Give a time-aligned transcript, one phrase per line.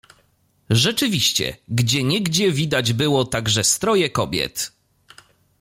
[0.69, 4.71] "Rzeczywiście, gdzieniegdzie widać było także stroje kobiet."